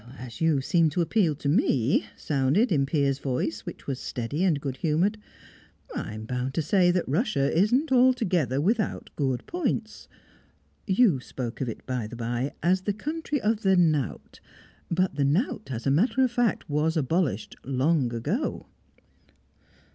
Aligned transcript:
"As 0.17 0.41
you 0.41 0.61
seem 0.61 0.89
to 0.89 1.01
appeal 1.01 1.35
to 1.35 1.47
me," 1.47 2.07
sounded 2.17 2.71
in 2.71 2.87
Piers' 2.87 3.19
voice, 3.19 3.67
which 3.67 3.85
was 3.85 3.99
steady 3.99 4.43
and 4.43 4.59
good 4.59 4.77
humoured, 4.77 5.19
"I'm 5.93 6.25
bound 6.25 6.55
to 6.55 6.63
say 6.63 6.89
that 6.89 7.07
Russia 7.07 7.55
isn't 7.55 7.91
altogether 7.91 8.59
without 8.59 9.11
good 9.15 9.45
points. 9.45 10.07
You 10.87 11.19
spoke 11.19 11.61
of 11.61 11.69
it, 11.69 11.85
by 11.85 12.07
the 12.07 12.15
bye, 12.15 12.51
as 12.63 12.81
the 12.81 12.93
country 12.93 13.39
of 13.41 13.61
the 13.61 13.77
knout; 13.77 14.39
but 14.89 15.17
the 15.17 15.23
knout, 15.23 15.69
as 15.69 15.85
a 15.85 15.91
matter 15.91 16.23
of 16.23 16.31
fact, 16.31 16.67
was 16.67 16.97
abolished 16.97 17.55
long 17.63 18.11
ago." 18.11 18.65